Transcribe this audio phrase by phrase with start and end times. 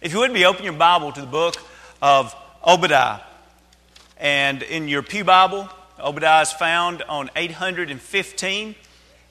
[0.00, 1.56] If you would be, open your Bible to the book
[2.00, 2.34] of
[2.66, 3.20] Obadiah.
[4.16, 8.74] And in your Pew Bible, Obadiah is found on 815.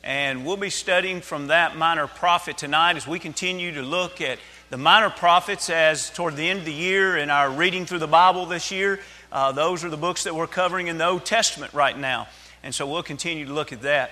[0.03, 4.37] And we'll be studying from that minor prophet tonight as we continue to look at
[4.69, 8.05] the minor prophets as toward the end of the year in our reading through the
[8.05, 8.99] Bible this year.
[9.31, 12.27] Uh, those are the books that we're covering in the Old Testament right now.
[12.61, 14.11] And so we'll continue to look at that.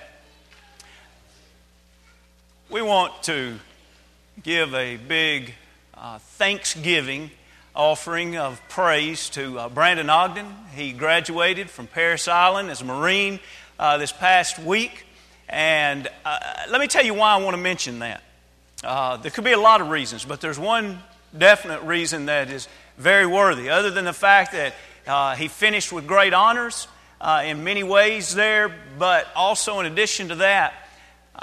[2.68, 3.60] We want to
[4.42, 5.54] give a big
[6.00, 7.30] uh, Thanksgiving
[7.74, 10.46] offering of praise to uh, Brandon Ogden.
[10.74, 13.40] He graduated from Parris Island as a Marine
[13.78, 15.04] uh, this past week.
[15.48, 16.38] And uh,
[16.68, 18.22] let me tell you why I want to mention that.
[18.84, 21.00] Uh, there could be a lot of reasons, but there's one
[21.36, 24.74] definite reason that is very worthy, other than the fact that
[25.06, 26.86] uh, he finished with great honors
[27.44, 30.74] in many ways there, but also in addition to that,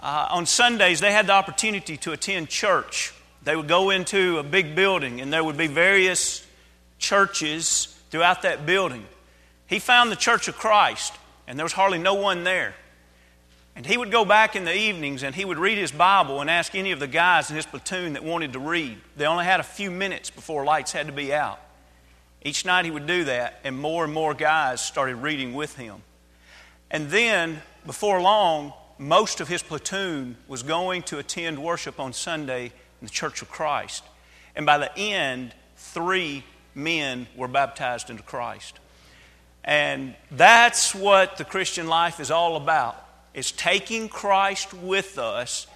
[0.01, 3.14] on Sundays, they had the opportunity to attend church.
[3.45, 6.45] They would go into a big building, and there would be various
[6.99, 9.05] churches throughout that building.
[9.67, 11.13] He found the Church of Christ,
[11.47, 12.75] and there was hardly no one there.
[13.75, 16.49] And he would go back in the evenings and he would read his Bible and
[16.49, 18.97] ask any of the guys in his platoon that wanted to read.
[19.17, 21.59] They only had a few minutes before lights had to be out.
[22.41, 25.95] Each night he would do that, and more and more guys started reading with him.
[26.89, 32.71] And then, before long, most of his platoon was going to attend worship on Sunday
[33.01, 34.03] in the Church of Christ.
[34.55, 36.43] And by the end, three
[36.73, 38.79] men were baptized into Christ.
[39.63, 43.01] And that's what the Christian life is all about.
[43.33, 45.67] Is taking Christ with us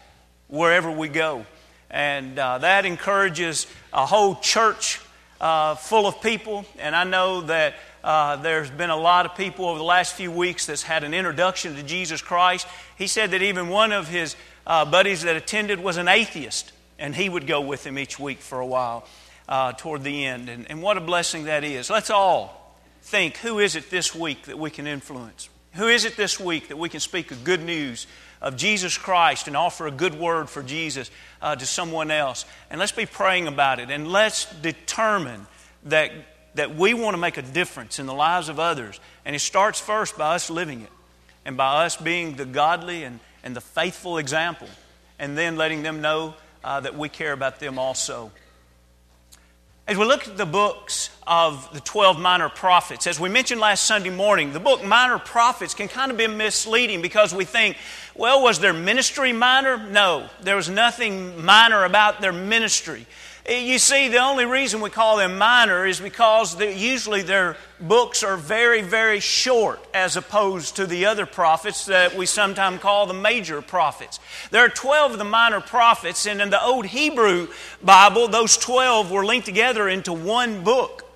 [0.47, 1.45] wherever we go.
[1.89, 5.01] And uh, that encourages a whole church
[5.41, 6.65] uh, full of people.
[6.77, 10.31] And I know that uh, there's been a lot of people over the last few
[10.31, 12.67] weeks that's had an introduction to Jesus Christ.
[12.97, 17.15] He said that even one of his uh, buddies that attended was an atheist, and
[17.15, 19.07] he would go with him each week for a while
[19.47, 20.49] uh, toward the end.
[20.49, 21.89] And, and what a blessing that is.
[21.89, 25.49] Let's all think who is it this week that we can influence?
[25.73, 28.05] Who is it this week that we can speak a good news
[28.41, 31.09] of Jesus Christ and offer a good word for Jesus
[31.41, 32.45] uh, to someone else?
[32.69, 35.47] And let's be praying about it, and let's determine
[35.85, 36.11] that
[36.55, 38.99] that we want to make a difference in the lives of others.
[39.23, 40.89] And it starts first by us living it
[41.45, 44.67] and by us being the godly and, and the faithful example,
[45.17, 46.33] and then letting them know
[46.63, 48.31] uh, that we care about them also.
[49.89, 53.85] As we look at the books of the 12 minor prophets, as we mentioned last
[53.85, 57.75] Sunday morning, the book Minor Prophets can kind of be misleading because we think,
[58.13, 59.77] well, was their ministry minor?
[59.77, 63.07] No, there was nothing minor about their ministry.
[63.49, 68.21] Eh, you see, the only reason we call them minor is because usually their books
[68.21, 73.13] are very, very short as opposed to the other prophets that we sometimes call the
[73.15, 74.19] major prophets.
[74.51, 77.47] There are 12 of the minor prophets, and in the Old Hebrew
[77.81, 81.08] Bible, those 12 were linked together into one book.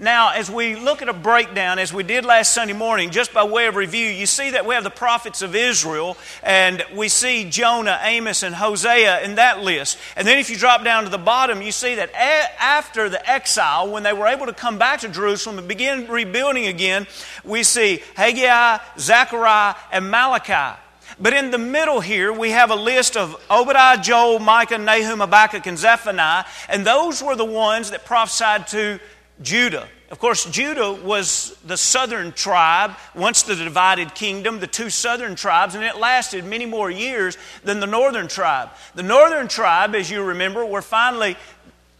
[0.00, 3.42] Now, as we look at a breakdown, as we did last Sunday morning, just by
[3.42, 7.50] way of review, you see that we have the prophets of Israel, and we see
[7.50, 9.98] Jonah, Amos, and Hosea in that list.
[10.14, 13.90] And then if you drop down to the bottom, you see that after the exile,
[13.90, 17.08] when they were able to come back to Jerusalem and begin rebuilding again,
[17.42, 20.78] we see Haggai, Zechariah, and Malachi.
[21.18, 25.66] But in the middle here, we have a list of Obadiah, Joel, Micah, Nahum, Habakkuk,
[25.66, 29.00] and Zephaniah, and those were the ones that prophesied to
[29.42, 29.88] Judah.
[30.10, 35.74] Of course, Judah was the southern tribe, once the divided kingdom, the two southern tribes,
[35.74, 38.70] and it lasted many more years than the northern tribe.
[38.94, 41.36] The northern tribe, as you remember, were finally,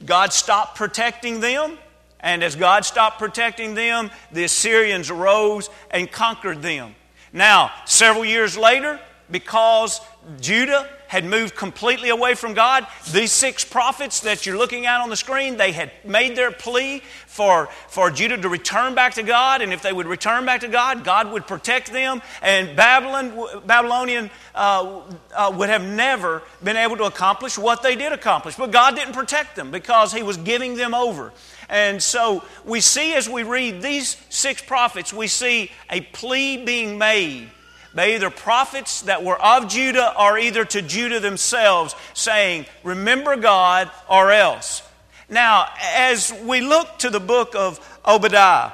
[0.06, 1.76] God stopped protecting them,
[2.21, 6.94] and as God stopped protecting them, the Assyrians arose and conquered them.
[7.32, 8.99] Now, several years later,
[9.31, 10.00] because
[10.41, 12.87] Judah had moved completely away from God.
[13.13, 17.03] These six prophets that you're looking at on the screen, they had made their plea
[17.27, 19.63] for, for Judah to return back to God.
[19.63, 22.23] And if they would return back to God, God would protect them.
[22.43, 25.01] And Babylon, Babylonian uh,
[25.35, 28.57] uh, would have never been able to accomplish what they did accomplish.
[28.57, 31.33] But God didn't protect them because He was giving them over.
[31.71, 36.99] And so we see as we read these six prophets, we see a plea being
[36.99, 37.50] made
[37.94, 43.90] by either prophets that were of Judah or either to Judah themselves, saying, Remember God
[44.08, 44.82] or else.
[45.29, 48.73] Now, as we look to the book of Obadiah,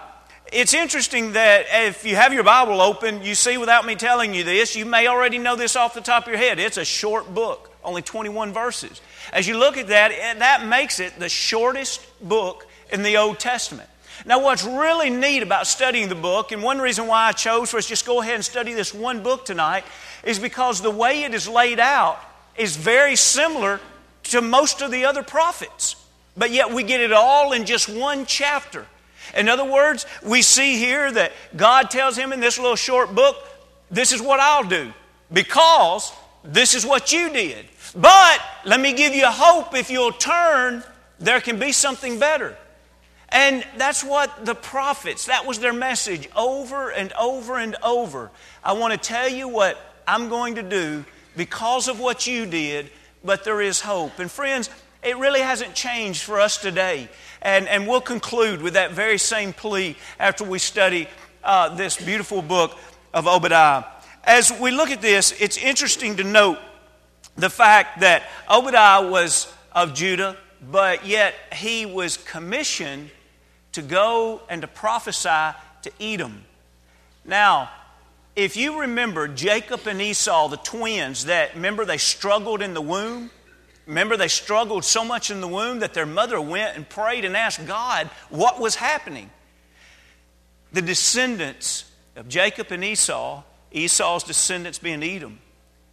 [0.52, 4.44] it's interesting that if you have your Bible open, you see without me telling you
[4.44, 6.60] this, you may already know this off the top of your head.
[6.60, 9.00] It's a short book, only 21 verses.
[9.32, 13.40] As you look at that, eh, that makes it the shortest book in the Old
[13.40, 13.88] Testament.
[14.26, 17.78] Now, what's really neat about studying the book, and one reason why I chose for
[17.78, 19.84] us just go ahead and study this one book tonight,
[20.24, 22.18] is because the way it is laid out
[22.56, 23.80] is very similar
[24.24, 25.96] to most of the other prophets.
[26.36, 28.86] But yet we get it all in just one chapter.
[29.36, 33.36] In other words, we see here that God tells him in this little short book,
[33.90, 34.92] This is what I'll do
[35.32, 36.12] because
[36.42, 37.66] this is what you did.
[37.94, 40.82] But let me give you hope if you'll turn,
[41.18, 42.56] there can be something better.
[43.34, 48.30] And that's what the prophets, that was their message over and over and over.
[48.62, 49.76] I want to tell you what
[50.06, 51.04] I'm going to do
[51.36, 52.92] because of what you did,
[53.24, 54.20] but there is hope.
[54.20, 54.70] And friends,
[55.02, 57.08] it really hasn't changed for us today.
[57.42, 61.08] And, and we'll conclude with that very same plea after we study
[61.42, 62.78] uh, this beautiful book
[63.12, 63.82] of Obadiah.
[64.22, 66.58] As we look at this, it's interesting to note
[67.34, 70.36] the fact that Obadiah was of Judah,
[70.70, 73.10] but yet he was commissioned
[73.74, 76.44] to go and to prophesy to Edom.
[77.24, 77.70] Now,
[78.36, 83.30] if you remember Jacob and Esau, the twins, that remember they struggled in the womb?
[83.86, 87.36] Remember, they struggled so much in the womb that their mother went and prayed and
[87.36, 89.30] asked God what was happening.
[90.72, 91.84] The descendants
[92.16, 93.42] of Jacob and Esau,
[93.72, 95.38] Esau's descendants being Edom,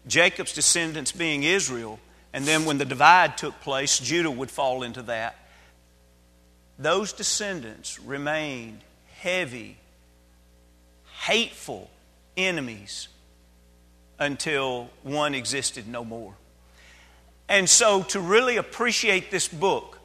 [0.08, 2.00] Jacob's descendants being Israel,
[2.34, 5.36] and then when the divide took place, Judah would fall into that.
[6.80, 8.82] Those descendants remained
[9.20, 9.78] heavy,
[11.22, 11.90] hateful
[12.36, 13.08] enemies
[14.20, 16.34] until one existed no more.
[17.50, 20.00] And so, to really appreciate this book,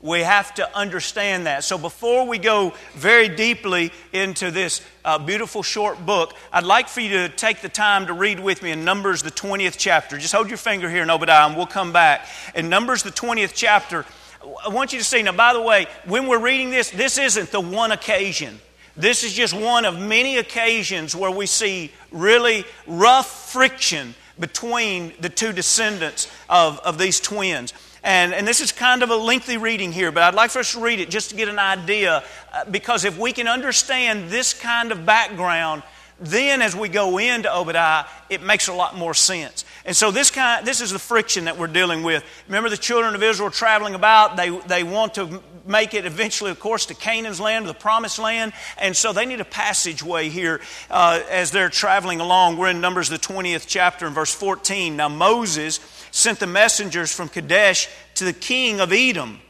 [0.00, 1.62] we have to understand that.
[1.62, 7.00] So, before we go very deeply into this uh, beautiful short book, I'd like for
[7.00, 10.18] you to take the time to read with me in Numbers, the 20th chapter.
[10.18, 12.26] Just hold your finger here in Obadiah, and we'll come back.
[12.54, 14.04] In Numbers, the 20th chapter,
[14.42, 17.50] I want you to see now, by the way, when we're reading this, this isn't
[17.50, 18.58] the one occasion.
[18.96, 25.28] This is just one of many occasions where we see really rough friction between the
[25.28, 27.74] two descendants of, of these twins.
[28.02, 30.72] And, and this is kind of a lengthy reading here, but I'd like for us
[30.72, 32.24] to read it just to get an idea.
[32.52, 35.82] Uh, because if we can understand this kind of background,
[36.18, 39.64] then as we go into Obadiah, it makes a lot more sense.
[39.84, 42.22] And so this kind, this is the friction that we're dealing with.
[42.46, 44.36] Remember the children of Israel traveling about.
[44.36, 48.52] They, they want to make it eventually, of course, to Canaan's land, the promised land.
[48.78, 50.60] And so they need a passageway here
[50.90, 52.58] uh, as they're traveling along.
[52.58, 54.96] We're in Numbers, the 20th chapter, and verse 14.
[54.96, 55.80] Now Moses
[56.10, 59.40] sent the messengers from Kadesh to the king of Edom.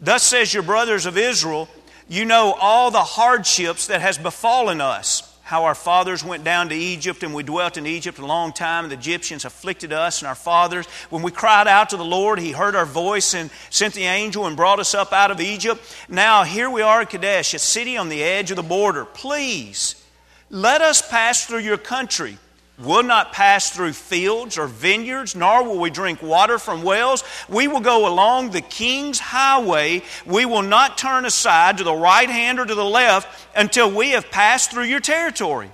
[0.00, 1.68] Thus says your brothers of Israel,
[2.08, 6.74] you know all the hardships that has befallen us how our fathers went down to
[6.74, 10.28] Egypt and we dwelt in Egypt a long time, and the Egyptians afflicted us and
[10.28, 10.84] our fathers.
[11.08, 14.46] When we cried out to the Lord, He heard our voice and sent the angel
[14.46, 15.80] and brought us up out of Egypt.
[16.06, 19.06] Now here we are at Kadesh, a city on the edge of the border.
[19.06, 20.04] Please,
[20.50, 22.36] let us pass through your country
[22.78, 27.24] will not pass through fields or vineyards, nor will we drink water from wells.
[27.48, 30.02] We will go along the king's highway.
[30.24, 34.10] We will not turn aside to the right hand or to the left until we
[34.10, 35.70] have passed through your territory.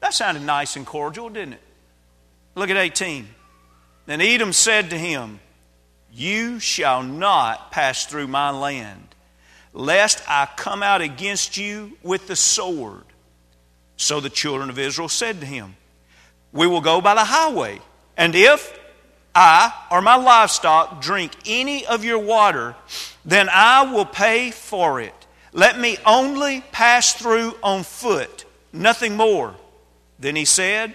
[0.00, 1.62] That sounded nice and cordial, didn't it?
[2.54, 3.28] Look at 18.
[4.06, 5.40] Then Edom said to him,
[6.12, 9.14] You shall not pass through my land,
[9.72, 13.04] lest I come out against you with the sword.
[13.98, 15.76] So the children of Israel said to him,
[16.52, 17.80] We will go by the highway,
[18.16, 18.78] and if
[19.34, 22.74] I or my livestock drink any of your water,
[23.24, 25.14] then I will pay for it.
[25.52, 29.54] Let me only pass through on foot, nothing more.
[30.18, 30.94] Then he said,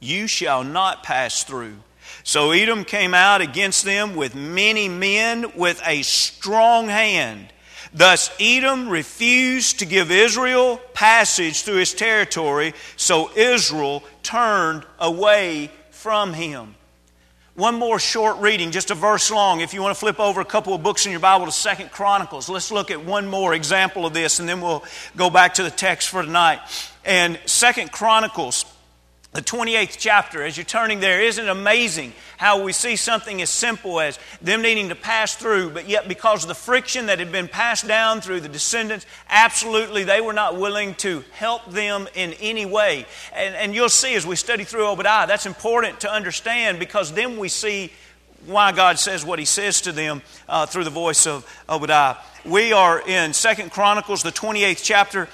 [0.00, 1.76] You shall not pass through.
[2.22, 7.52] So Edom came out against them with many men, with a strong hand.
[7.96, 16.32] Thus, Edom refused to give Israel passage through his territory, so Israel turned away from
[16.32, 16.74] him.
[17.54, 19.60] One more short reading, just a verse long.
[19.60, 21.92] If you want to flip over a couple of books in your Bible to Second
[21.92, 24.82] Chronicles, let's look at one more example of this, and then we'll
[25.14, 26.58] go back to the text for tonight.
[27.04, 28.64] And Second Chronicles
[29.34, 33.98] the 28th chapter, as you're turning there, isn't amazing how we see something as simple
[33.98, 37.48] as them needing to pass through, but yet because of the friction that had been
[37.48, 42.64] passed down through the descendants, absolutely they were not willing to help them in any
[42.64, 43.06] way.
[43.34, 47.36] And, and you'll see as we study through Obadiah, that's important to understand because then
[47.36, 47.90] we see
[48.46, 52.18] why God says what He says to them uh, through the voice of Obadiah.
[52.44, 55.28] We are in Second Chronicles, the 28th chapter.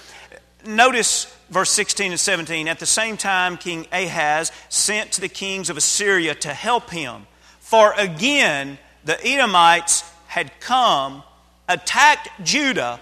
[0.65, 5.69] Notice verse 16 and 17 At the same time, King Ahaz sent to the kings
[5.69, 7.27] of Assyria to help him.
[7.59, 11.23] For again, the Edomites had come,
[11.69, 13.01] attacked Judah,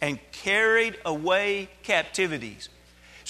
[0.00, 2.68] and carried away captivities.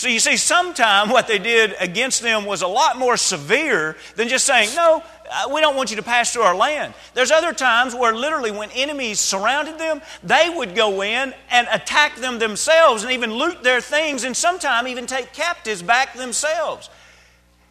[0.01, 4.29] So you see, sometime what they did against them was a lot more severe than
[4.29, 6.95] just saying, no, uh, we don't want you to pass through our land.
[7.13, 12.17] There's other times where literally when enemies surrounded them, they would go in and attack
[12.17, 16.89] them themselves and even loot their things and sometimes even take captives back themselves.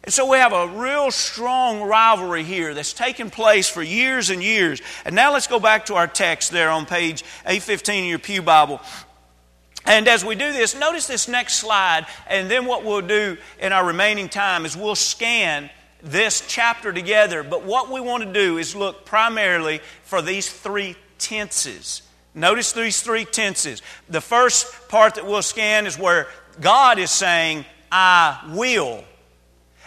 [0.04, 4.40] And so we have a real strong rivalry here that's taken place for years and
[4.40, 4.80] years.
[5.04, 8.40] And now let's go back to our text there on page 815 in your Pew
[8.40, 8.80] Bible.
[9.86, 13.72] And as we do this, notice this next slide, and then what we'll do in
[13.72, 15.70] our remaining time is we'll scan
[16.02, 17.42] this chapter together.
[17.42, 22.02] But what we want to do is look primarily for these three tenses.
[22.34, 23.82] Notice these three tenses.
[24.08, 26.28] The first part that we'll scan is where
[26.60, 29.04] God is saying, I will.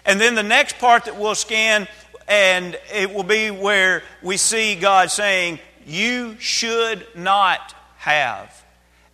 [0.06, 1.88] And then the next part that we'll scan,
[2.28, 8.63] and it will be where we see God saying, You should not have.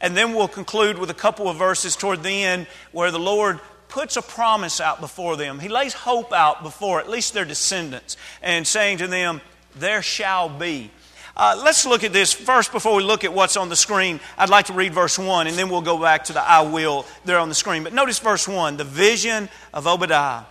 [0.02, 3.60] And then we'll conclude with a couple of verses toward the end where the Lord
[3.90, 5.60] puts a promise out before them.
[5.60, 9.42] He lays hope out before at least their descendants and saying to them,
[9.76, 10.92] There shall be.
[11.36, 14.20] Uh, let's look at this first before we look at what's on the screen.
[14.38, 17.06] I'd like to read verse 1 and then we'll go back to the I will
[17.26, 17.84] there on the screen.
[17.84, 20.44] But notice verse 1 the vision of Obadiah.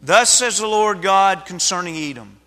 [0.00, 2.38] Thus says the Lord God concerning Edom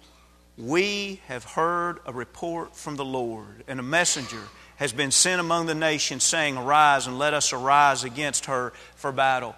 [0.57, 4.41] We have heard a report from the Lord, and a messenger
[4.77, 9.11] has been sent among the nations, saying, Arise and let us arise against her for
[9.11, 9.55] battle.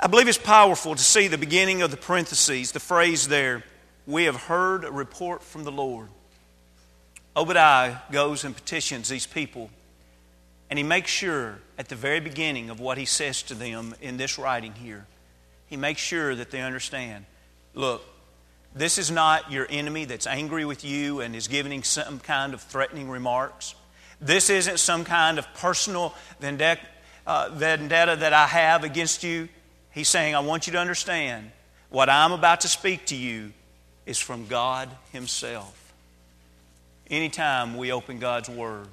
[0.00, 3.64] I believe it's powerful to see the beginning of the parentheses, the phrase there,
[4.06, 6.08] we have heard a report from the Lord.
[7.36, 9.70] Obadiah goes and petitions these people,
[10.70, 14.16] and he makes sure at the very beginning of what he says to them in
[14.16, 15.06] this writing here,
[15.66, 17.24] he makes sure that they understand
[17.74, 18.04] look,
[18.74, 22.60] this is not your enemy that's angry with you and is giving some kind of
[22.60, 23.74] threatening remarks.
[24.20, 26.80] This isn't some kind of personal vendetta,
[27.26, 29.48] uh, vendetta that I have against you.
[29.92, 31.52] He's saying, I want you to understand
[31.88, 33.52] what I'm about to speak to you
[34.06, 35.92] is from God Himself.
[37.08, 38.88] Anytime we open God's Word,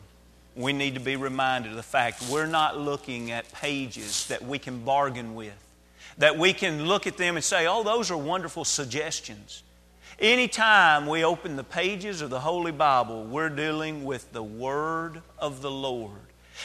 [0.55, 4.59] we need to be reminded of the fact we're not looking at pages that we
[4.59, 5.57] can bargain with,
[6.19, 9.63] that we can look at them and say, oh, those are wonderful suggestions.
[10.19, 15.61] Anytime we open the pages of the Holy Bible, we're dealing with the Word of
[15.61, 16.11] the Lord.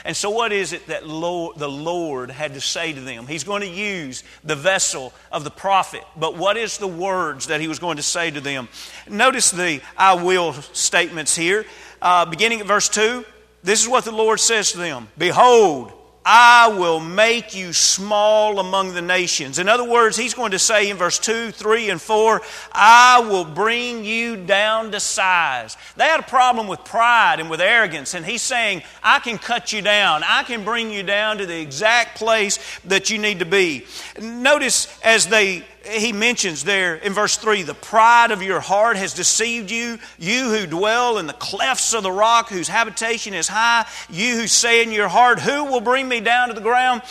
[0.05, 3.27] And so, what is it that Lord, the Lord had to say to them?
[3.27, 7.61] He's going to use the vessel of the prophet, but what is the words that
[7.61, 8.69] he was going to say to them?
[9.09, 11.65] Notice the I will statements here.
[12.03, 13.25] Uh, beginning at verse 2,
[13.63, 15.93] this is what the Lord says to them Behold,
[16.29, 19.61] I will make you small among the nations.
[19.61, 22.43] In other words, he's going to say in verse 2, 3, and 4,
[22.73, 25.77] I will bring you down to size.
[25.97, 29.73] They had a problem with pride and with arrogance, and he's saying, I can cut
[29.73, 30.25] you down.
[30.25, 33.87] I can bring you down to the exact place that you need to be.
[34.21, 39.15] Notice as they he mentions there in verse 3 the pride of your heart has
[39.15, 43.87] deceived you, you who dwell in the clefts of the rock, whose habitation is high,
[44.11, 47.03] you who say in your heart, Who will bring me down to the ground?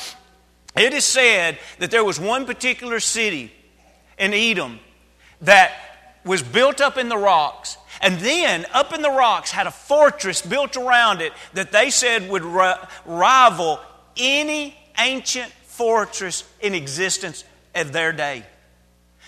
[0.75, 3.51] It is said that there was one particular city
[4.17, 4.79] in Edom
[5.41, 5.73] that
[6.25, 10.41] was built up in the rocks, and then up in the rocks had a fortress
[10.41, 12.43] built around it that they said would
[13.05, 13.79] rival
[14.17, 18.43] any ancient fortress in existence of their day.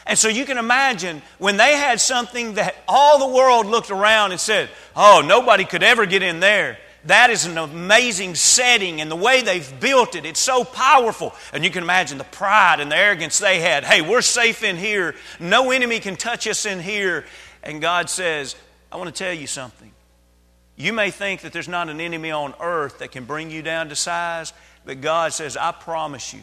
[0.07, 4.31] And so you can imagine when they had something that all the world looked around
[4.31, 6.77] and said, Oh, nobody could ever get in there.
[7.05, 11.33] That is an amazing setting, and the way they've built it, it's so powerful.
[11.53, 13.85] And you can imagine the pride and the arrogance they had.
[13.85, 15.15] Hey, we're safe in here.
[15.39, 17.25] No enemy can touch us in here.
[17.63, 18.55] And God says,
[18.91, 19.91] I want to tell you something.
[20.75, 23.89] You may think that there's not an enemy on earth that can bring you down
[23.89, 24.51] to size,
[24.85, 26.41] but God says, I promise you,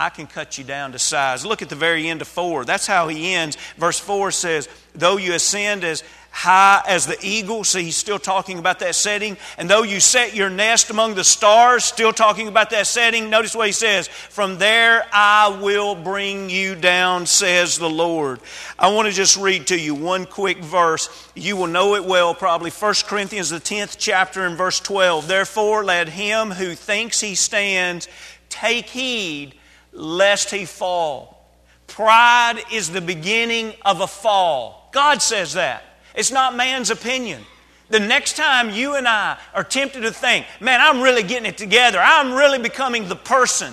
[0.00, 1.44] I can cut you down to size.
[1.44, 2.64] Look at the very end of 4.
[2.64, 3.58] That's how he ends.
[3.76, 8.58] Verse 4 says, Though you ascend as high as the eagle, see, he's still talking
[8.58, 9.36] about that setting.
[9.58, 13.28] And though you set your nest among the stars, still talking about that setting.
[13.28, 18.40] Notice what he says From there I will bring you down, says the Lord.
[18.78, 21.30] I want to just read to you one quick verse.
[21.34, 25.28] You will know it well, probably 1 Corinthians, the 10th chapter, and verse 12.
[25.28, 28.08] Therefore, let him who thinks he stands
[28.48, 29.56] take heed
[29.92, 31.48] lest he fall.
[31.86, 34.88] Pride is the beginning of a fall.
[34.92, 35.82] God says that.
[36.14, 37.42] It's not man's opinion.
[37.88, 41.58] The next time you and I are tempted to think, man, I'm really getting it
[41.58, 43.72] together, I'm really becoming the person,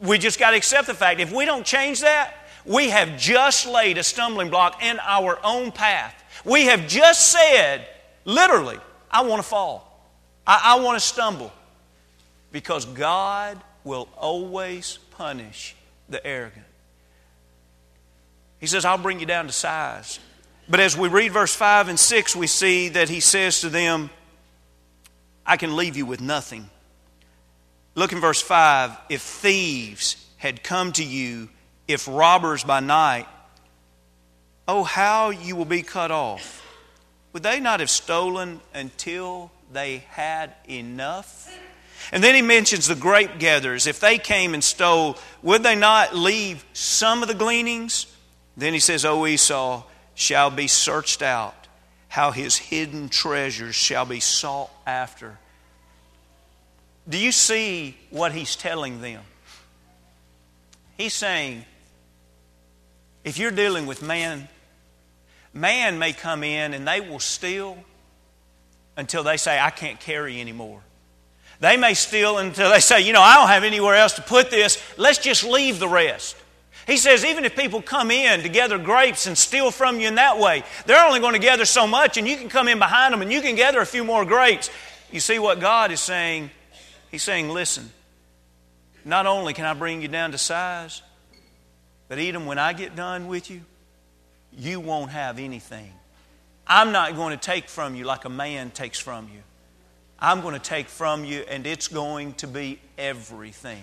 [0.00, 3.66] we just got to accept the fact if we don't change that, we have just
[3.66, 6.14] laid a stumbling block in our own path.
[6.44, 7.86] We have just said,
[8.24, 8.78] literally,
[9.10, 9.84] I want to fall.
[10.46, 11.52] I, I want to stumble.
[12.52, 15.74] Because God will always punish
[16.08, 16.66] the arrogant.
[18.60, 20.20] He says, I'll bring you down to size.
[20.68, 24.10] But as we read verse 5 and 6, we see that he says to them,
[25.46, 26.68] I can leave you with nothing.
[27.94, 31.48] Look in verse 5 if thieves had come to you,
[31.88, 33.26] if robbers by night,
[34.68, 36.62] oh, how you will be cut off.
[37.32, 41.50] Would they not have stolen until they had enough?
[42.12, 43.86] And then he mentions the grape gatherers.
[43.86, 48.06] If they came and stole, would they not leave some of the gleanings?
[48.56, 49.84] Then he says, O Esau
[50.14, 51.68] shall be searched out,
[52.08, 55.38] how his hidden treasures shall be sought after.
[57.08, 59.22] Do you see what he's telling them?
[60.96, 61.64] He's saying,
[63.24, 64.48] if you're dealing with man,
[65.52, 67.78] man may come in and they will steal
[68.96, 70.80] until they say, I can't carry anymore.
[71.60, 74.50] They may steal until they say, you know, I don't have anywhere else to put
[74.50, 74.80] this.
[74.96, 76.36] Let's just leave the rest.
[76.86, 80.14] He says, even if people come in to gather grapes and steal from you in
[80.14, 83.12] that way, they're only going to gather so much, and you can come in behind
[83.12, 84.70] them and you can gather a few more grapes.
[85.10, 86.50] You see what God is saying?
[87.10, 87.90] He's saying, listen,
[89.04, 91.02] not only can I bring you down to size,
[92.08, 93.60] but Edom, when I get done with you,
[94.56, 95.92] you won't have anything.
[96.66, 99.42] I'm not going to take from you like a man takes from you.
[100.20, 103.82] I'm going to take from you, and it's going to be everything.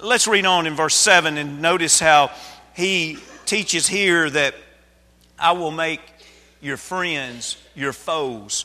[0.00, 2.32] Let's read on in verse 7 and notice how
[2.74, 4.54] he teaches here that
[5.38, 6.00] I will make
[6.60, 8.64] your friends your foes.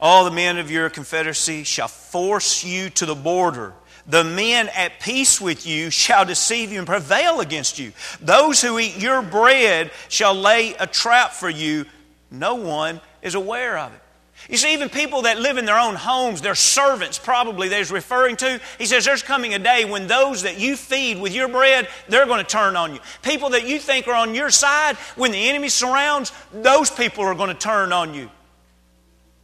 [0.00, 3.74] All the men of your confederacy shall force you to the border.
[4.06, 7.92] The men at peace with you shall deceive you and prevail against you.
[8.22, 11.84] Those who eat your bread shall lay a trap for you.
[12.30, 13.99] No one is aware of it.
[14.50, 17.92] You see, even people that live in their own homes, their servants probably that he's
[17.92, 21.46] referring to, he says there's coming a day when those that you feed with your
[21.46, 23.00] bread, they're going to turn on you.
[23.22, 27.34] People that you think are on your side, when the enemy surrounds, those people are
[27.36, 28.28] going to turn on you.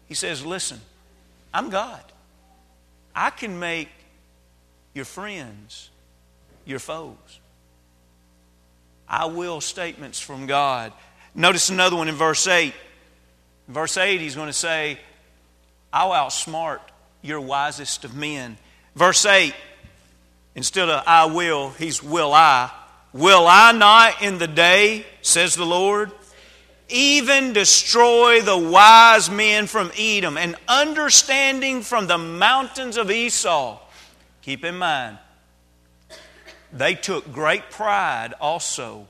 [0.07, 0.81] He says, Listen,
[1.55, 2.03] I'm God.
[3.15, 3.89] I can make
[4.93, 5.91] your friends
[6.65, 7.17] your foes.
[9.09, 10.93] I will statements from God.
[11.35, 12.75] Notice another one in verse 8.
[13.69, 14.99] Verse 8, he's going to say,
[15.93, 16.81] I'll outsmart
[17.23, 18.59] your wisest of men.
[18.95, 19.55] Verse 8,
[20.55, 22.71] instead of I will, he's will I.
[23.13, 26.13] Will I not in the day, says the Lord,
[26.89, 33.81] even destroy the wise men from Edom and understanding from the mountains of Esau?
[34.43, 35.19] Keep in mind,
[36.73, 39.09] they took great pride also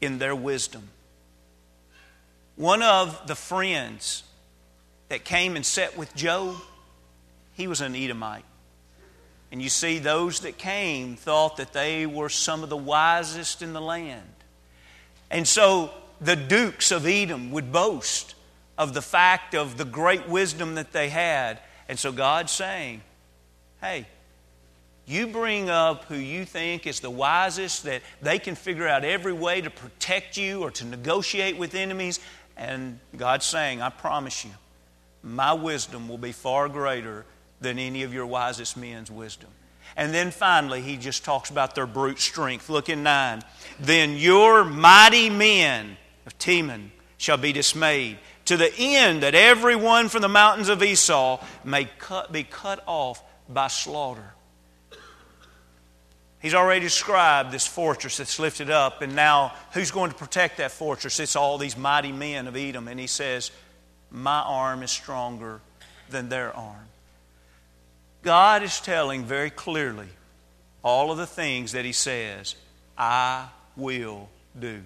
[0.00, 0.88] in their wisdom.
[2.56, 4.22] One of the friends
[5.08, 6.56] that came and sat with Job,
[7.52, 8.44] he was an Edomite.
[9.52, 13.72] And you see, those that came thought that they were some of the wisest in
[13.72, 14.22] the land.
[15.30, 15.90] And so
[16.20, 18.34] the dukes of Edom would boast
[18.78, 21.60] of the fact of the great wisdom that they had.
[21.88, 23.02] And so God's saying,
[23.80, 24.06] hey,
[25.06, 29.32] you bring up who you think is the wisest, that they can figure out every
[29.32, 32.18] way to protect you or to negotiate with enemies.
[32.56, 34.52] And God's saying, I promise you,
[35.22, 37.26] my wisdom will be far greater
[37.60, 39.50] than any of your wisest men's wisdom.
[39.96, 42.68] And then finally, he just talks about their brute strength.
[42.68, 43.42] Look in 9.
[43.80, 50.08] Then your mighty men of Teman shall be dismayed, to the end that every one
[50.08, 54.34] from the mountains of Esau may cut, be cut off by slaughter.
[56.40, 60.70] He's already described this fortress that's lifted up, and now who's going to protect that
[60.70, 61.18] fortress?
[61.18, 62.88] It's all these mighty men of Edom.
[62.88, 63.50] And he says,
[64.10, 65.60] My arm is stronger
[66.10, 66.86] than their arm.
[68.22, 70.08] God is telling very clearly
[70.82, 72.54] all of the things that he says,
[72.98, 74.82] I will do.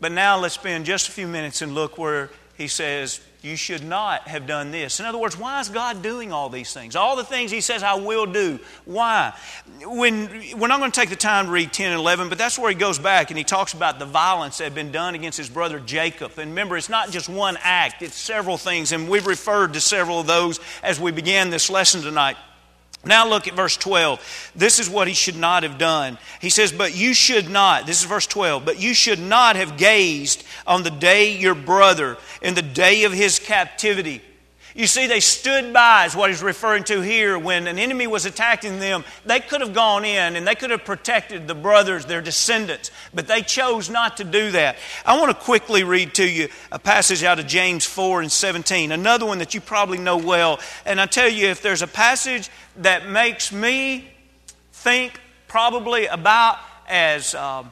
[0.00, 3.82] But now let's spend just a few minutes and look where he says, you should
[3.82, 5.00] not have done this.
[5.00, 6.94] In other words, why is God doing all these things?
[6.94, 8.60] All the things He says I will do.
[8.84, 9.36] Why?
[9.84, 12.58] When, we're not going to take the time to read 10 and 11, but that's
[12.58, 15.38] where He goes back and He talks about the violence that had been done against
[15.38, 16.38] His brother Jacob.
[16.38, 18.92] And remember, it's not just one act, it's several things.
[18.92, 22.36] And we've referred to several of those as we began this lesson tonight.
[23.04, 24.52] Now look at verse 12.
[24.54, 26.18] This is what he should not have done.
[26.40, 29.76] He says, But you should not, this is verse 12, but you should not have
[29.76, 34.22] gazed on the day your brother, in the day of his captivity.
[34.74, 37.38] You see, they stood by, is what he's referring to here.
[37.38, 40.84] When an enemy was attacking them, they could have gone in and they could have
[40.84, 44.76] protected the brothers, their descendants, but they chose not to do that.
[45.04, 48.92] I want to quickly read to you a passage out of James 4 and 17,
[48.92, 50.58] another one that you probably know well.
[50.86, 54.08] And I tell you, if there's a passage that makes me
[54.72, 56.58] think probably about
[56.88, 57.62] as uh,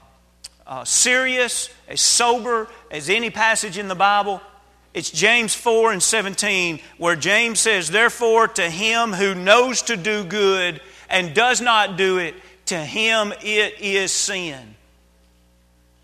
[0.67, 4.41] uh, serious, as sober as any passage in the Bible.
[4.92, 10.24] It's James 4 and 17, where James says, Therefore, to him who knows to do
[10.24, 12.35] good and does not do it,
[12.66, 14.74] to him it is sin.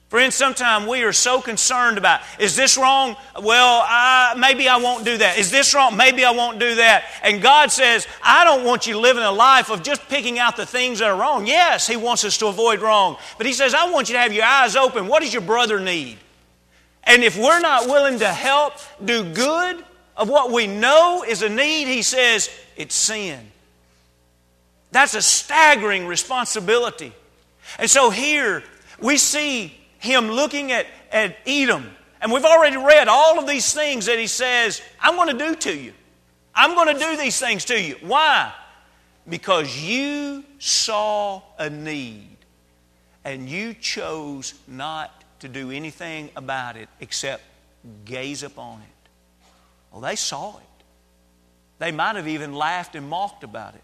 [0.09, 3.17] Friends, sometimes we are so concerned about is this wrong?
[3.43, 5.37] Well, I, maybe I won't do that.
[5.37, 5.97] Is this wrong?
[5.97, 7.07] Maybe I won't do that.
[7.25, 10.65] And God says, I don't want you living a life of just picking out the
[10.65, 11.45] things that are wrong.
[11.49, 13.17] Yes, He wants us to avoid wrong.
[13.37, 15.09] But He says, I want you to have your eyes open.
[15.09, 16.19] What does your brother need?
[17.07, 19.85] And if we're not willing to help do good
[20.17, 23.53] of what we know is a need, He says, it's sin.
[24.93, 27.13] That's a staggering responsibility.
[27.79, 28.63] And so here
[29.01, 31.91] we see him looking at, at Edom.
[32.21, 35.55] And we've already read all of these things that he says, I'm going to do
[35.55, 35.93] to you.
[36.55, 37.97] I'm going to do these things to you.
[38.01, 38.53] Why?
[39.29, 42.37] Because you saw a need
[43.25, 47.43] and you chose not to do anything about it except
[48.05, 49.09] gaze upon it.
[49.93, 50.85] Well, they saw it.
[51.79, 53.83] They might have even laughed and mocked about it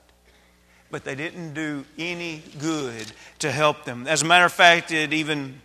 [0.93, 4.07] but they didn't do any good to help them.
[4.07, 5.61] As a matter of fact, it even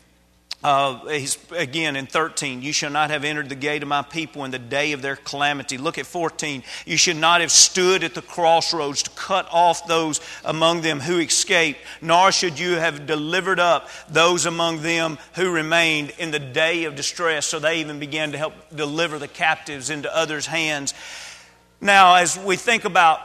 [0.64, 4.44] uh, he's, again in 13, you shall not have entered the gate of my people
[4.44, 5.78] in the day of their calamity.
[5.78, 6.64] Look at 14.
[6.86, 11.20] You should not have stood at the crossroads to cut off those among them who
[11.20, 16.86] escaped, nor should you have delivered up those among them who remained in the day
[16.86, 17.46] of distress.
[17.46, 20.96] So they even began to help deliver the captives into others' hands.
[21.80, 23.20] Now, as we think about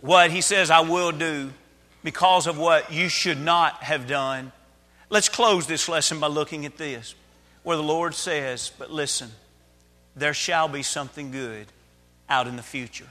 [0.00, 1.52] what he says, I will do
[2.02, 4.50] because of what you should not have done.
[5.14, 7.14] Let's close this lesson by looking at this,
[7.62, 9.30] where the Lord says, But listen,
[10.16, 11.68] there shall be something good
[12.28, 13.06] out in the future.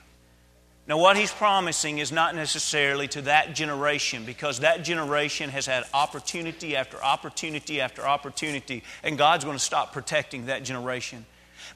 [0.85, 5.85] Now, what he's promising is not necessarily to that generation because that generation has had
[5.93, 11.25] opportunity after opportunity after opportunity, and God's going to stop protecting that generation.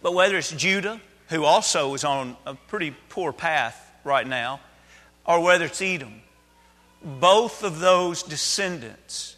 [0.01, 4.59] But whether it's Judah, who also is on a pretty poor path right now,
[5.25, 6.21] or whether it's Edom,
[7.01, 9.36] both of those descendants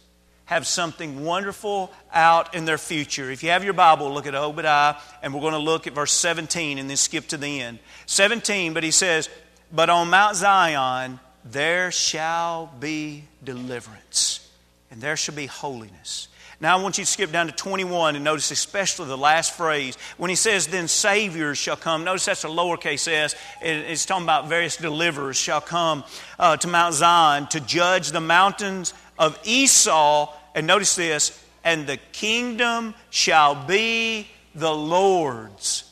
[0.50, 3.30] have something wonderful out in their future.
[3.30, 6.10] If you have your Bible, look at Obadiah, and we're going to look at verse
[6.10, 7.78] 17 and then skip to the end.
[8.06, 9.30] 17, but he says,
[9.70, 14.50] But on Mount Zion there shall be deliverance,
[14.90, 16.26] and there shall be holiness.
[16.60, 19.96] Now I want you to skip down to 21 and notice especially the last phrase.
[20.16, 23.36] When he says, Then Saviors shall come, notice that's a lowercase s.
[23.62, 26.02] It's talking about various deliverers shall come
[26.40, 31.98] uh, to Mount Zion to judge the mountains of Esau and notice this, and the
[32.12, 35.84] kingdom shall be the Lord's.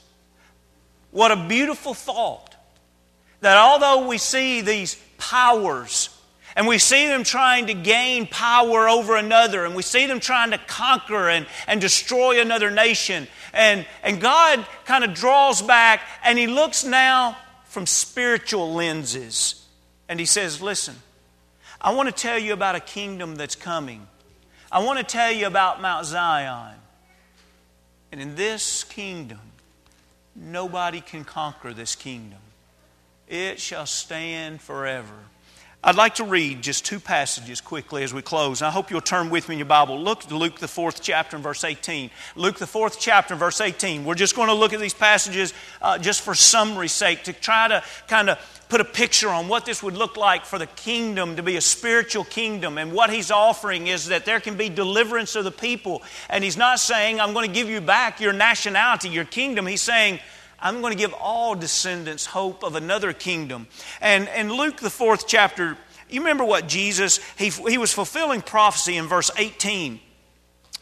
[1.11, 2.55] What a beautiful thought.
[3.40, 6.11] That although we see these powers,
[6.57, 10.51] and we see them trying to gain power over another, and we see them trying
[10.51, 16.37] to conquer and, and destroy another nation, and, and God kind of draws back and
[16.38, 19.64] He looks now from spiritual lenses.
[20.09, 20.97] And He says, Listen,
[21.81, 24.09] I want to tell you about a kingdom that's coming
[24.70, 26.74] I want to tell you about Mount Zion.
[28.12, 29.40] And in this kingdom,
[30.35, 32.38] nobody can conquer this kingdom.
[33.26, 35.14] It shall stand forever.
[35.83, 38.62] I'd like to read just two passages quickly as we close.
[38.62, 40.01] I hope you'll turn with me in your Bible.
[40.03, 42.11] Look to Luke, the fourth chapter, and verse 18.
[42.35, 44.05] Luke, the fourth chapter, and verse 18.
[44.05, 47.69] We're just going to look at these passages uh, just for summary's sake to try
[47.69, 51.37] to kind of put a picture on what this would look like for the kingdom
[51.37, 52.77] to be a spiritual kingdom.
[52.77, 56.03] And what he's offering is that there can be deliverance of the people.
[56.29, 59.64] And he's not saying, I'm going to give you back your nationality, your kingdom.
[59.64, 60.19] He's saying,
[60.61, 63.68] I'm going to give all descendants hope of another kingdom.
[64.01, 65.77] And in Luke, the fourth chapter,
[66.11, 70.01] you remember what Jesus, he, he was fulfilling prophecy in verse 18.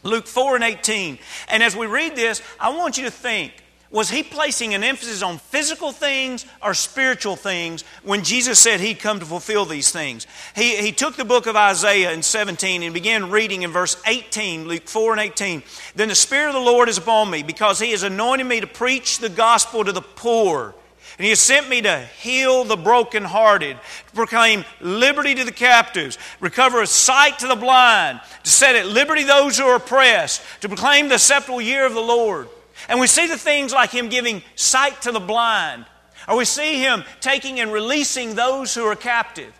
[0.03, 1.19] Luke 4 and 18.
[1.49, 3.53] And as we read this, I want you to think
[3.89, 8.99] was he placing an emphasis on physical things or spiritual things when Jesus said he'd
[8.99, 10.27] come to fulfill these things?
[10.55, 14.67] He, he took the book of Isaiah in 17 and began reading in verse 18,
[14.67, 15.63] Luke 4 and 18.
[15.95, 18.67] Then the Spirit of the Lord is upon me because he has anointed me to
[18.67, 20.75] preach the gospel to the poor.
[21.17, 26.17] And he has sent me to heal the brokenhearted, to proclaim liberty to the captives,
[26.41, 30.67] recover a sight to the blind, to set at liberty those who are oppressed, to
[30.67, 32.49] proclaim the acceptable year of the Lord.
[32.89, 35.85] And we see the things like Him giving sight to the blind,
[36.27, 39.53] or we see Him taking and releasing those who are captive.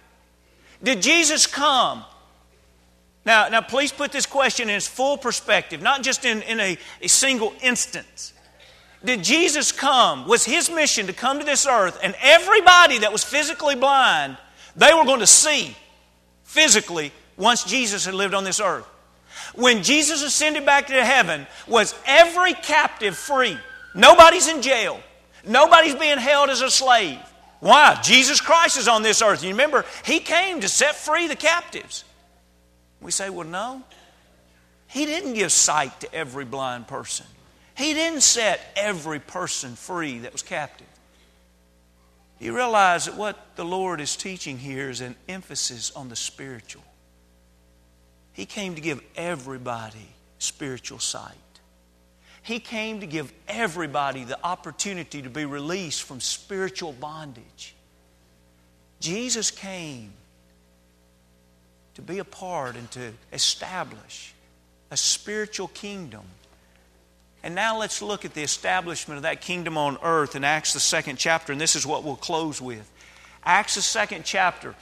[0.83, 2.03] Did Jesus come?
[3.25, 6.77] Now, now please put this question in its full perspective, not just in, in a,
[7.01, 8.33] a single instance.
[9.03, 10.27] Did Jesus come?
[10.27, 14.37] Was His mission to come to this earth and everybody that was physically blind,
[14.75, 15.75] they were going to see
[16.43, 18.87] physically once Jesus had lived on this earth.
[19.57, 23.57] When Jesus ascended back to heaven, was every captive free?
[23.95, 24.99] Nobody's in jail.
[25.45, 27.19] Nobody's being held as a slave.
[27.59, 27.99] Why?
[28.03, 29.43] Jesus Christ is on this earth.
[29.43, 32.03] You remember, He came to set free the captives.
[33.01, 33.81] We say, well, no.
[34.87, 37.25] He didn't give sight to every blind person.
[37.75, 40.87] He didn't set every person free that was captive.
[42.39, 46.83] You realize that what the Lord is teaching here is an emphasis on the spiritual.
[48.37, 51.33] He came to give everybody spiritual sight.
[52.43, 57.73] He came to give everybody the opportunity to be released from spiritual bondage.
[58.99, 60.13] Jesus came
[61.95, 64.35] to be a part and to establish
[64.91, 66.25] a spiritual kingdom.
[67.41, 70.79] And now let's look at the establishment of that kingdom on earth in Acts, the
[70.79, 72.87] second chapter, and this is what we'll close with.
[73.43, 74.75] Acts, the second chapter.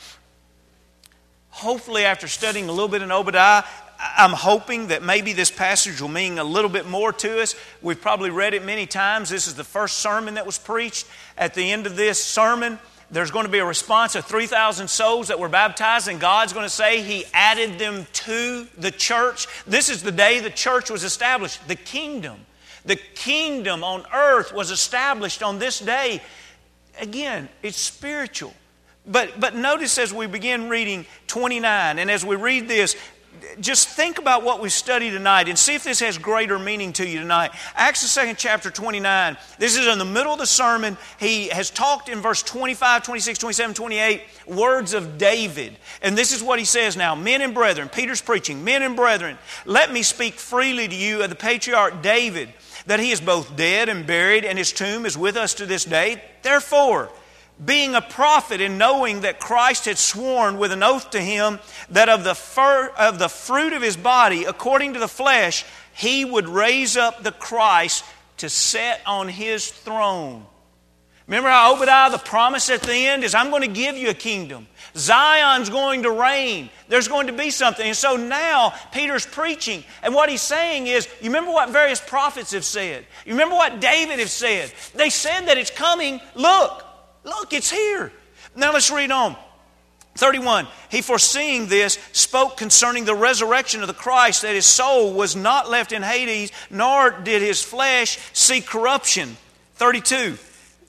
[1.55, 3.63] Hopefully, after studying a little bit in Obadiah,
[3.97, 7.55] I'm hoping that maybe this passage will mean a little bit more to us.
[7.81, 9.29] We've probably read it many times.
[9.29, 11.07] This is the first sermon that was preached.
[11.37, 12.77] At the end of this sermon,
[13.09, 16.65] there's going to be a response of 3,000 souls that were baptized, and God's going
[16.65, 19.47] to say He added them to the church.
[19.65, 22.37] This is the day the church was established, the kingdom.
[22.83, 26.21] The kingdom on earth was established on this day.
[26.99, 28.53] Again, it's spiritual.
[29.07, 32.95] But, but notice as we begin reading 29, and as we read this,
[33.59, 37.07] just think about what we studied tonight and see if this has greater meaning to
[37.07, 37.51] you tonight.
[37.75, 39.37] Acts the second chapter 29.
[39.59, 40.97] This is in the middle of the sermon.
[41.19, 45.77] He has talked in verse 25, 26, 27, 28, words of David.
[46.01, 49.37] And this is what he says now Men and brethren, Peter's preaching, men and brethren,
[49.65, 52.49] let me speak freely to you of the patriarch David,
[52.87, 55.85] that he is both dead and buried, and his tomb is with us to this
[55.85, 56.21] day.
[56.41, 57.09] Therefore,
[57.63, 62.09] being a prophet and knowing that Christ had sworn with an oath to him that
[62.09, 66.49] of the, fir- of the fruit of his body, according to the flesh, he would
[66.49, 68.03] raise up the Christ
[68.37, 70.45] to set on his throne.
[71.27, 74.13] Remember how Obadiah, the promise at the end is, I'm going to give you a
[74.13, 74.67] kingdom.
[74.95, 76.69] Zion's going to reign.
[76.87, 77.85] There's going to be something.
[77.85, 79.83] And so now Peter's preaching.
[80.03, 83.05] And what he's saying is, you remember what various prophets have said?
[83.25, 84.71] You remember what David has said?
[84.93, 86.21] They said that it's coming.
[86.35, 86.84] Look,
[87.25, 88.13] Look, it's here.
[88.55, 89.35] Now let's read on.
[90.15, 90.67] 31.
[90.89, 95.69] He, foreseeing this, spoke concerning the resurrection of the Christ, that his soul was not
[95.69, 99.35] left in Hades, nor did his flesh see corruption.
[99.75, 100.37] 32.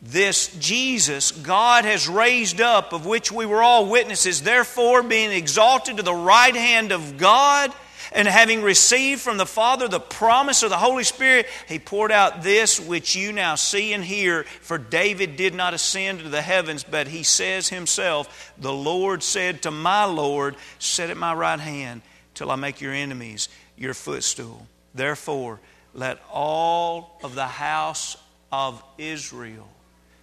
[0.01, 5.97] This Jesus God has raised up, of which we were all witnesses, therefore, being exalted
[5.97, 7.73] to the right hand of God,
[8.17, 12.43] and having received from the Father the promise of the Holy Spirit, he poured out
[12.43, 14.45] this which you now see and hear.
[14.63, 19.61] For David did not ascend to the heavens, but he says himself, The Lord said
[19.63, 22.01] to my Lord, Sit at my right hand
[22.33, 24.67] till I make your enemies your footstool.
[24.95, 25.61] Therefore,
[25.93, 28.17] let all of the house
[28.51, 29.69] of Israel.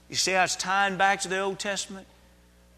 [0.09, 2.07] You see how it's tying back to the Old Testament?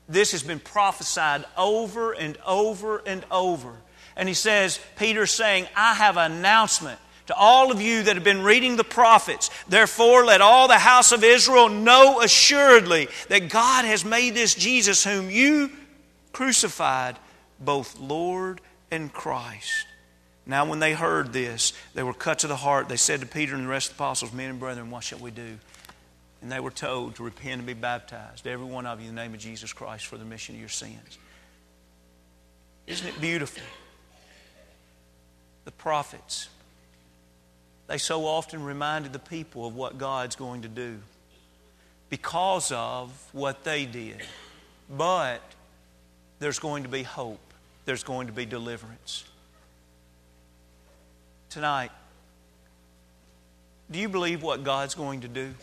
[0.10, 3.78] This has been prophesied over and over and over
[4.16, 8.24] and he says, Peter's saying, I have an announcement to all of you that have
[8.24, 9.50] been reading the prophets.
[9.68, 15.04] Therefore, let all the house of Israel know assuredly that God has made this Jesus,
[15.04, 15.72] whom you
[16.32, 17.18] crucified,
[17.60, 19.88] both Lord and Christ.
[20.46, 22.88] Now, when they heard this, they were cut to the heart.
[22.88, 25.18] They said to Peter and the rest of the apostles, Men and brethren, what shall
[25.18, 25.58] we do?
[26.42, 29.22] And they were told to repent and be baptized, every one of you, in the
[29.22, 31.18] name of Jesus Christ, for the remission of your sins.
[32.86, 33.64] Isn't it beautiful?
[35.66, 36.48] The prophets.
[37.88, 41.00] They so often reminded the people of what God's going to do
[42.10, 44.22] because of what they did.
[44.90, 45.42] But
[46.40, 47.54] there's going to be hope,
[47.86, 49.24] there's going to be deliverance.
[51.50, 51.92] Tonight,
[53.90, 55.54] do you believe what God's going to do?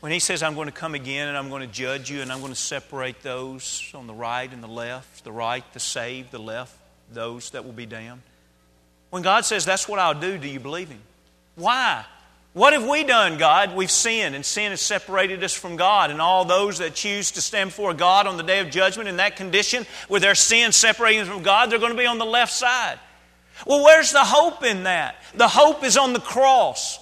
[0.00, 2.32] When He says, I'm going to come again and I'm going to judge you and
[2.32, 6.30] I'm going to separate those on the right and the left, the right, the saved,
[6.30, 6.74] the left,
[7.12, 8.22] those that will be damned.
[9.10, 11.00] When God says, That's what I'll do, do you believe Him?
[11.56, 12.04] Why?
[12.52, 13.76] What have we done, God?
[13.76, 16.10] We've sinned, and sin has separated us from God.
[16.10, 19.18] And all those that choose to stand before God on the day of judgment in
[19.18, 22.24] that condition, with their sin separating them from God, they're going to be on the
[22.24, 22.98] left side.
[23.66, 25.16] Well, where's the hope in that?
[25.34, 26.98] The hope is on the cross.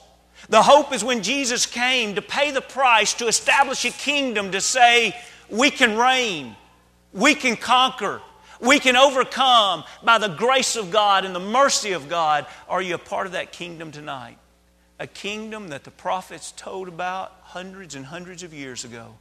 [0.50, 4.60] The hope is when Jesus came to pay the price to establish a kingdom to
[4.60, 5.16] say,
[5.48, 6.56] we can reign,
[7.12, 8.20] we can conquer,
[8.60, 12.46] we can overcome by the grace of God and the mercy of God.
[12.68, 14.38] Are you a part of that kingdom tonight?
[14.98, 19.14] A kingdom that the prophets told about hundreds and hundreds of years ago.